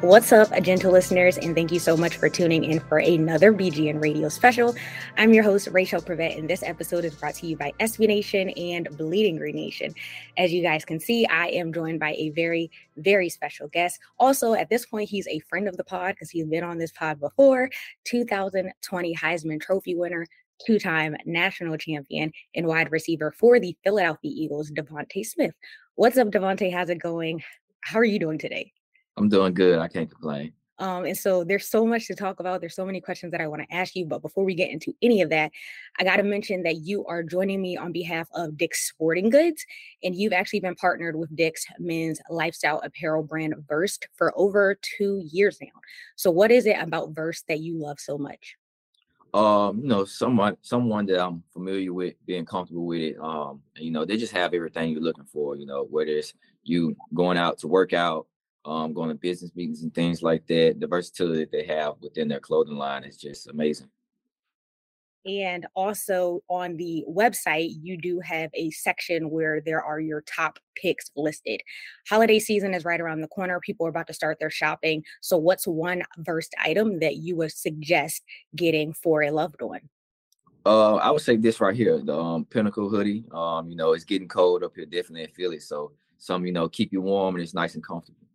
[0.00, 4.00] What's up, gentle listeners, and thank you so much for tuning in for another BGN
[4.00, 4.76] Radio special.
[5.16, 8.50] I'm your host, Raichele Privette, and this episode is brought to you by SB Nation
[8.50, 9.92] and Bleeding Green Nation.
[10.36, 13.98] As you guys can see, I am joined by a very, very special guest.
[14.20, 16.92] Also, at this point, he's a friend of the pod because he's been on this
[16.92, 17.68] pod before.
[18.04, 20.28] 2020 Heisman Trophy winner,
[20.64, 25.56] two time national champion, and wide receiver for the Philadelphia Eagles, DeVonta Smith.
[25.96, 26.72] What's up, DeVonta?
[26.72, 27.42] How's it going?
[27.80, 28.72] How are you doing today?
[29.18, 29.78] I'm doing good.
[29.78, 30.52] I can't complain.
[30.80, 32.60] Um, and so there's so much to talk about.
[32.60, 34.06] There's so many questions that I want to ask you.
[34.06, 35.50] But before we get into any of that,
[35.98, 39.64] I got to mention that you are joining me on behalf of Dick's Sporting Goods.
[40.04, 45.22] And you've actually been partnered with Dick's men's lifestyle apparel brand VRST for over two
[45.32, 45.80] years now.
[46.14, 48.56] So, what is it about VRST that you love so much?
[49.34, 53.18] Um, you know, someone someone that I'm familiar with, being comfortable with it.
[53.18, 56.96] Um, you know, they just have everything you're looking for, you know, whether it's you
[57.14, 58.26] going out to work out,
[58.64, 60.76] um, going to business meetings and things like that.
[60.78, 63.88] The versatility that they have within their clothing line is just amazing.
[65.26, 70.58] And also on the website, you do have a section where there are your top
[70.74, 71.60] picks listed.
[72.08, 73.60] Holiday season is right around the corner.
[73.60, 75.02] People are about to start their shopping.
[75.20, 78.22] So, what's one VRST item that you would suggest
[78.56, 79.90] getting for a loved one?
[80.64, 83.24] Uh, I would say this right here, the um, Pinnacle hoodie.
[83.32, 84.86] Um, you know, it's getting cold up here.
[84.86, 85.62] Definitely feel it.
[85.62, 88.27] So, some you know keep you warm and it's nice and comfortable.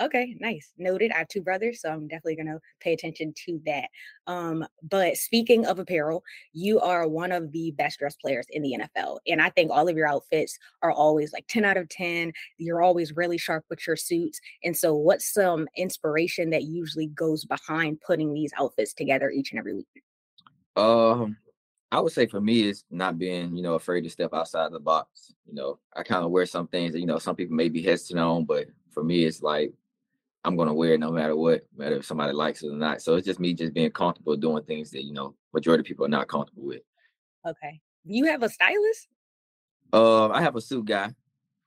[0.00, 0.72] Okay, nice.
[0.76, 1.12] Noted.
[1.12, 3.88] I have two brothers, so I'm definitely going to pay attention to that.
[4.26, 8.76] Um, but speaking of apparel, you are one of the best dressed players in the
[8.80, 9.18] NFL.
[9.28, 12.32] And I think all of your outfits are always like 10 out of 10.
[12.58, 14.40] You're always really sharp with your suits.
[14.64, 19.60] And so, what's some inspiration that usually goes behind putting these outfits together each and
[19.60, 20.02] every week?
[20.76, 21.36] Um,
[21.92, 24.80] I would say for me, it's not being, you know, afraid to step outside the
[24.80, 25.32] box.
[25.46, 27.82] You know, I kind of wear some things that, you know, some people may be
[27.82, 29.72] hesitant on, but for me, it's like
[30.44, 33.00] I'm gonna wear it no matter what, matter if somebody likes it or not.
[33.00, 36.04] So it's just me just being comfortable doing things that you know majority of people
[36.04, 36.82] are not comfortable with.
[37.46, 37.80] Okay.
[38.04, 39.08] You have a stylist?
[39.92, 41.12] Uh, I have a suit guy.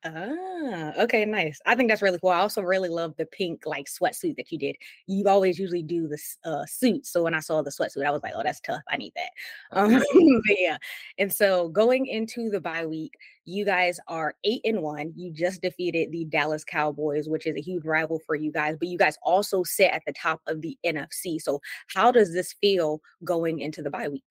[0.06, 1.60] Ah, okay, nice.
[1.66, 2.30] I think that's really cool.
[2.30, 4.76] I also really love the pink like sweatsuit that you did.
[5.08, 7.08] You always usually do the uh, suit.
[7.08, 8.84] So when I saw the sweatsuit, I was like, oh, that's tough.
[8.90, 9.30] I need that.
[9.78, 9.92] Um,
[10.48, 10.78] but yeah.
[11.18, 13.14] And so going into the bye week,
[13.46, 15.14] you guys are eight and one.
[15.16, 18.88] You just defeated the Dallas Cowboys, which is a huge rival for you guys, but
[18.88, 21.42] you guys also sit at the top of the NFC.
[21.42, 21.60] So
[21.94, 24.24] how does this feel going into the bye week?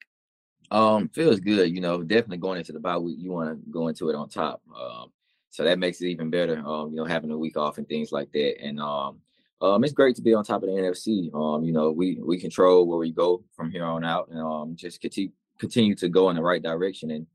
[0.71, 1.75] Um, feels good.
[1.75, 4.28] You know, definitely going into the bye week, you want to go into it on
[4.28, 4.62] top.
[4.75, 5.10] Um,
[5.51, 6.59] so that makes it even better.
[6.59, 8.62] Um, you know, having a week off and things like that.
[8.62, 9.19] And um,
[9.61, 11.33] um, it's great to be on top of the NFC.
[11.34, 14.77] Um, you know, we we control where we go from here on out, and um,
[14.77, 17.27] just continue continue to go in the right direction, and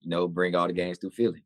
[0.00, 1.44] you know, bring all the games through Philly.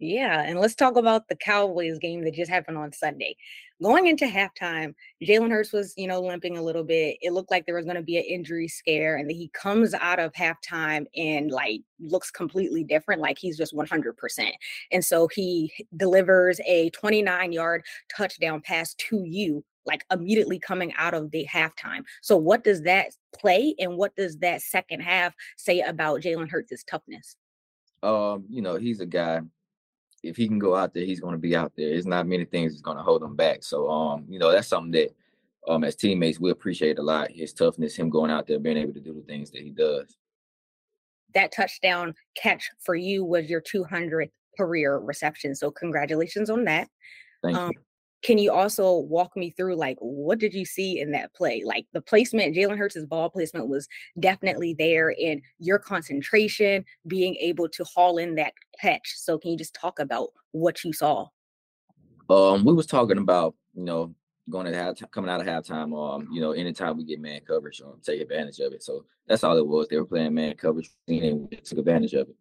[0.00, 3.36] Yeah, and let's talk about the Cowboys game that just happened on Sunday.
[3.80, 7.16] Going into halftime, Jalen Hurts was, you know, limping a little bit.
[7.22, 9.94] It looked like there was going to be an injury scare, and then he comes
[9.94, 14.50] out of halftime and like looks completely different, like he's just 100%.
[14.90, 17.84] And so he delivers a 29 yard
[18.14, 22.02] touchdown pass to you, like immediately coming out of the halftime.
[22.20, 26.82] So, what does that play, and what does that second half say about Jalen Hurts'
[26.82, 27.36] toughness?
[28.02, 29.40] Um, you know, he's a guy
[30.22, 31.90] if he can go out there, he's going to be out there.
[31.90, 33.62] There's not many things that's going to hold him back.
[33.62, 35.14] So, um, you know, that's something that,
[35.66, 37.30] um, as teammates, we appreciate a lot.
[37.30, 40.16] His toughness, him going out there, being able to do the things that he does.
[41.34, 45.54] That touchdown catch for you was your 200th career reception.
[45.54, 46.88] So, congratulations on that.
[47.42, 47.80] Thank um, you
[48.22, 51.62] can you also walk me through like what did you see in that play?
[51.64, 53.86] Like the placement, Jalen Hurts' ball placement was
[54.18, 59.14] definitely there in your concentration, being able to haul in that catch.
[59.16, 61.26] So can you just talk about what you saw?
[62.28, 64.14] Um, we was talking about, you know,
[64.50, 67.80] going to have coming out of halftime, um, you know, anytime we get man coverage,
[67.82, 68.82] um, take advantage of it.
[68.82, 69.88] So that's all it was.
[69.88, 72.36] They were playing man coverage and we took advantage of it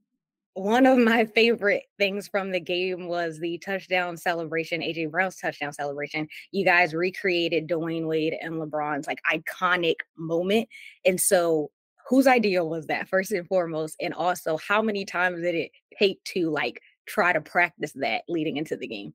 [0.57, 5.71] one of my favorite things from the game was the touchdown celebration, AJ Brown's touchdown
[5.71, 6.27] celebration.
[6.51, 10.67] You guys recreated Dwyane Wade and LeBron's like iconic moment.
[11.05, 11.69] And so,
[12.09, 13.97] whose idea was that first and foremost?
[14.01, 18.57] And also, how many times did it take to like try to practice that leading
[18.57, 19.13] into the game?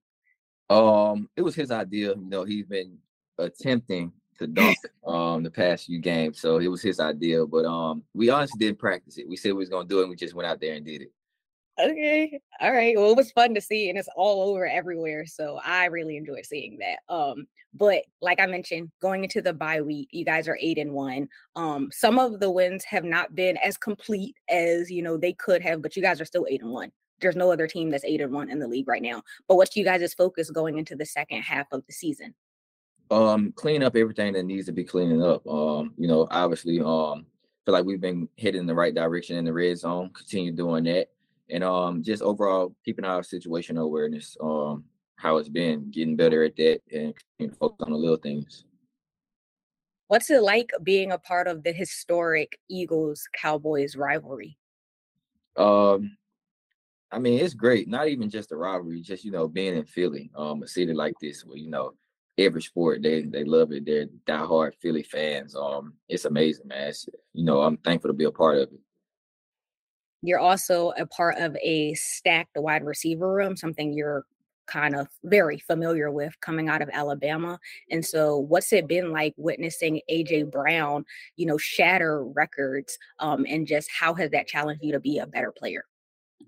[0.71, 2.11] Um, it was his idea.
[2.11, 2.99] You know, he's been
[3.39, 7.45] attempting to dunk um the past few games, so it was his idea.
[7.47, 9.29] But um, we honestly didn't practice it.
[9.29, 11.03] We said we was gonna do it, and we just went out there and did
[11.03, 11.13] it.
[11.81, 12.41] Okay.
[12.61, 12.97] All right.
[12.97, 15.25] Well, it was fun to see and it's all over everywhere.
[15.25, 16.99] So I really enjoyed seeing that.
[17.13, 20.93] Um, but like I mentioned, going into the bye week, you guys are eight and
[20.93, 21.29] one.
[21.57, 25.63] Um, some of the wins have not been as complete as you know they could
[25.63, 26.93] have, but you guys are still eight and one.
[27.21, 29.23] There's no other team that's eight and one in the league right now.
[29.49, 32.35] But what's you guys' focus going into the second half of the season?
[33.11, 35.47] Um, clean up everything that needs to be cleaning up.
[35.47, 37.27] Um, you know, obviously, um,
[37.65, 40.11] feel like we've been heading in the right direction in the red zone.
[40.13, 41.09] Continue doing that
[41.53, 44.85] and um just overall keeping our situational awareness um
[45.17, 47.15] how it's been getting better at that and
[47.57, 48.65] focus on the little things.
[50.09, 54.59] What's it like being a part of the historic eagles cowboys rivalry?
[55.57, 56.17] Um
[57.13, 60.31] i mean it's great not even just a rivalry just you know being in philly
[60.35, 61.93] um a city like this where you know
[62.39, 67.07] every sport they they love it they're diehard philly fans um it's amazing man it's,
[67.35, 68.81] you know i'm thankful to be a part of it
[70.23, 74.25] you're also a part of a stacked wide receiver room, something you're
[74.67, 77.59] kind of very familiar with coming out of Alabama.
[77.91, 81.05] And so what's it been like witnessing AJ Brown,
[81.37, 85.27] you know, shatter records um and just how has that challenged you to be a
[85.27, 85.85] better player?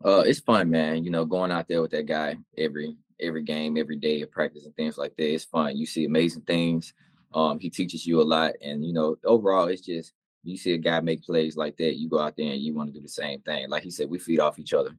[0.05, 1.05] Uh it's fun, man.
[1.05, 4.65] You know, going out there with that guy every every game, every day of practice
[4.65, 5.35] and things like that.
[5.35, 5.77] It's fun.
[5.77, 6.95] You see amazing things.
[7.35, 10.13] Um he teaches you a lot and you know, overall it's just
[10.45, 12.89] you see a guy make plays like that, you go out there and you want
[12.89, 13.69] to do the same thing.
[13.69, 14.91] Like he said, we feed off each other.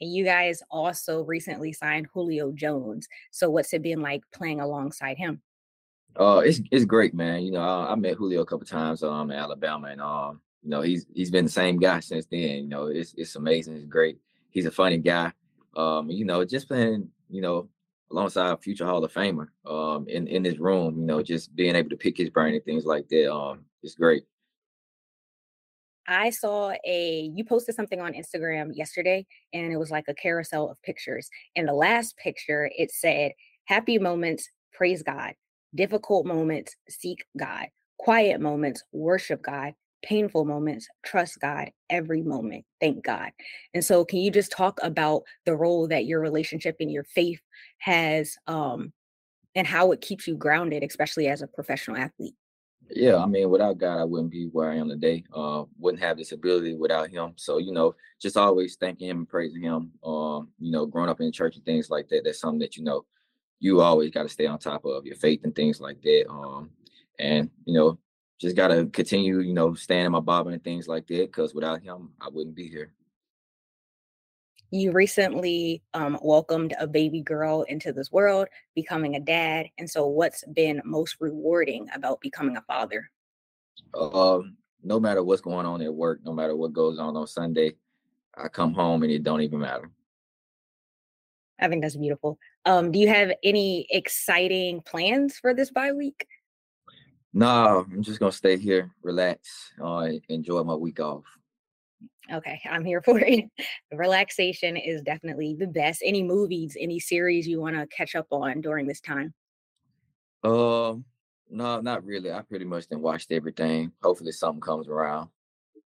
[0.00, 3.08] And you guys also recently signed Julio Jones.
[3.30, 5.42] So what's it been like playing alongside him?
[6.16, 7.42] Uh, it's it's great, man.
[7.42, 10.70] You know, I, I met Julio a couple times um in Alabama, and um, you
[10.70, 12.40] know, he's he's been the same guy since then.
[12.40, 13.76] You know, it's it's amazing.
[13.76, 14.18] It's great.
[14.50, 15.32] He's a funny guy.
[15.76, 17.68] Um, you know, just playing, you know,
[18.10, 20.98] alongside a future Hall of Famer um, in in this room.
[20.98, 23.32] You know, just being able to pick his brain and things like that.
[23.32, 24.24] Um, it's great.
[26.06, 30.70] I saw a you posted something on Instagram yesterday, and it was like a carousel
[30.70, 31.28] of pictures.
[31.54, 33.32] In the last picture, it said,
[33.66, 35.34] "Happy moments, praise God.
[35.74, 37.66] Difficult moments, seek God.
[37.98, 42.64] Quiet moments, worship God painful moments, trust God every moment.
[42.80, 43.30] Thank God.
[43.74, 47.40] And so, can you just talk about the role that your relationship and your faith
[47.78, 48.92] has um,
[49.54, 52.34] and how it keeps you grounded, especially as a professional athlete?
[52.90, 55.24] Yeah, I mean, without God, I wouldn't be where I am today.
[55.32, 57.32] Uh, wouldn't have this ability without Him.
[57.36, 59.92] So, you know, just always thanking Him and praising Him.
[60.02, 62.22] Um, you know, growing up in church and things like that.
[62.24, 63.04] That's something that you know
[63.60, 66.26] you always got to stay on top of your faith and things like that.
[66.30, 66.70] Um,
[67.18, 67.98] and you know,
[68.40, 71.26] just gotta continue, you know, staying in my bobbin and things like that.
[71.26, 72.92] Because without him, I wouldn't be here.
[74.70, 79.66] You recently um, welcomed a baby girl into this world, becoming a dad.
[79.78, 83.10] And so, what's been most rewarding about becoming a father?
[83.98, 87.76] Um, no matter what's going on at work, no matter what goes on on Sunday,
[88.36, 89.90] I come home and it don't even matter.
[91.60, 92.38] I think that's beautiful.
[92.66, 96.26] Um, do you have any exciting plans for this bye week?
[97.32, 101.24] No, I'm just gonna stay here, relax, uh, enjoy my week off.
[102.32, 103.44] Okay, I'm here for it.
[103.92, 106.02] Relaxation is definitely the best.
[106.04, 109.34] Any movies, any series you want to catch up on during this time?
[110.44, 111.04] Um,
[111.50, 112.32] no, not really.
[112.32, 113.92] I pretty much then watched everything.
[114.02, 115.30] Hopefully, something comes around.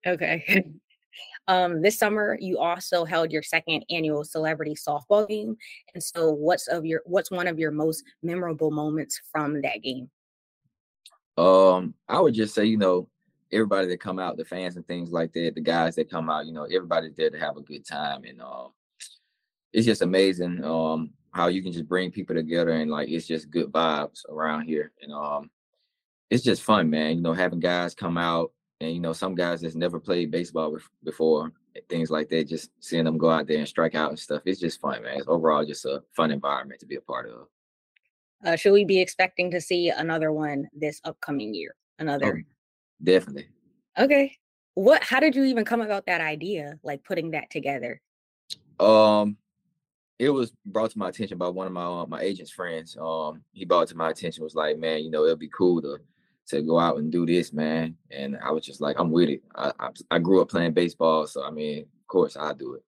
[0.06, 0.64] Okay.
[1.48, 5.56] um, this summer you also held your second annual celebrity softball game,
[5.94, 10.10] and so what's of your what's one of your most memorable moments from that game?
[11.40, 13.08] Um, I would just say, you know,
[13.50, 16.46] everybody that come out, the fans and things like that, the guys that come out,
[16.46, 18.72] you know, everybody's there to have a good time, and um,
[19.72, 23.50] it's just amazing um how you can just bring people together and like it's just
[23.50, 25.50] good vibes around here, and um,
[26.28, 27.16] it's just fun, man.
[27.16, 30.76] You know, having guys come out and you know some guys that's never played baseball
[31.04, 31.52] before,
[31.88, 34.42] things like that, just seeing them go out there and strike out and stuff.
[34.44, 35.18] It's just fun, man.
[35.18, 37.46] It's overall just a fun environment to be a part of.
[38.44, 41.74] Uh, should we be expecting to see another one this upcoming year?
[41.98, 42.38] Another?
[42.38, 42.52] Oh,
[43.02, 43.48] definitely.
[43.98, 44.36] Okay.
[44.74, 45.02] What?
[45.02, 46.78] How did you even come about that idea?
[46.82, 48.00] Like putting that together?
[48.78, 49.36] Um,
[50.18, 52.96] it was brought to my attention by one of my uh, my agent's friends.
[53.00, 55.98] Um, he brought to my attention was like, man, you know, it'd be cool to
[56.48, 57.96] to go out and do this, man.
[58.10, 59.42] And I was just like, I'm with it.
[59.54, 62.84] I I, I grew up playing baseball, so I mean, of course, I do it.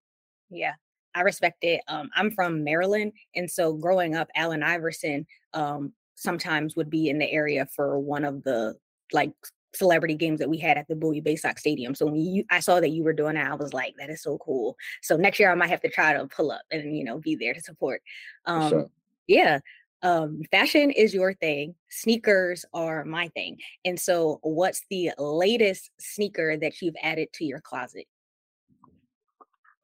[0.51, 0.75] Yeah,
[1.15, 1.81] I respect it.
[1.89, 7.19] Um, I'm from Maryland, and so growing up, Allen Iverson um, sometimes would be in
[7.19, 8.77] the area for one of the
[9.13, 9.33] like
[9.75, 11.95] celebrity games that we had at the Bowie Baysox Stadium.
[11.95, 14.23] So when you, I saw that you were doing that, I was like, that is
[14.23, 14.77] so cool.
[15.01, 17.37] So next year I might have to try to pull up and you know be
[17.37, 18.03] there to support.
[18.47, 18.91] Um, sure.
[19.27, 19.61] Yeah.
[20.03, 21.77] Um, fashion is your thing.
[21.89, 23.59] Sneakers are my thing.
[23.85, 28.07] And so, what's the latest sneaker that you've added to your closet?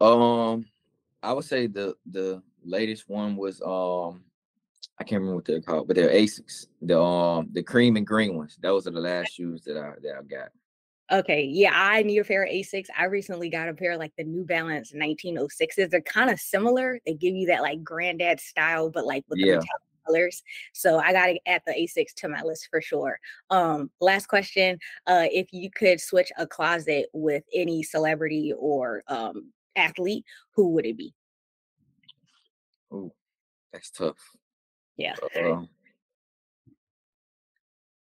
[0.00, 0.66] Um,
[1.22, 4.24] I would say the the latest one was um
[5.00, 6.66] I can't remember what they're called, but they're Asics.
[6.82, 8.58] The um the cream and green ones.
[8.60, 10.48] Those are the last shoes that I that I got.
[11.10, 12.88] Okay, yeah, I need a pair of Asics.
[12.96, 15.88] I recently got a pair of like the New Balance 1906s.
[15.88, 17.00] They're kind of similar.
[17.06, 19.46] They give you that like granddad style, but like with yeah.
[19.46, 20.42] the metallic colors.
[20.74, 23.18] So I got to add the Asics to my list for sure.
[23.48, 29.52] Um, last question: uh, If you could switch a closet with any celebrity or um
[29.78, 31.14] athlete, who would it be?
[32.90, 33.12] Oh,
[33.72, 34.18] that's tough.
[34.96, 35.14] Yeah.
[35.36, 35.62] Uh,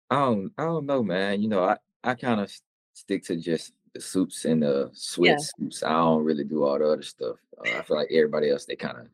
[0.10, 1.42] I don't I don't know, man.
[1.42, 2.52] You know, I, I kind of
[2.94, 5.82] stick to just the suits and the sweatsuits.
[5.82, 5.90] Yeah.
[5.90, 7.38] I don't really do all the other stuff.
[7.58, 9.08] Uh, I feel like everybody else, they kind of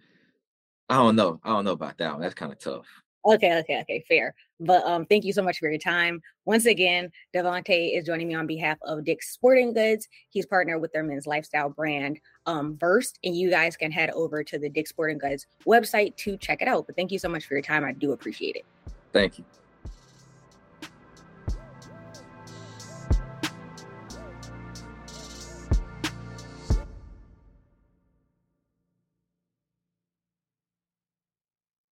[0.90, 1.40] I don't know.
[1.44, 2.22] I don't know about that one.
[2.22, 2.88] That's kind of tough.
[3.26, 4.36] Okay, okay, okay, fair.
[4.60, 6.22] But um, thank you so much for your time.
[6.46, 10.08] Once again, DeVonta is joining me on behalf of Dick's Sporting Goods.
[10.30, 14.44] He's partnered with their men's lifestyle brand, um, VRST, and you guys can head over
[14.44, 16.86] to the Dick's Sporting Goods website to check it out.
[16.86, 17.84] But thank you so much for your time.
[17.84, 18.66] I do appreciate it.
[19.12, 19.46] Thank you.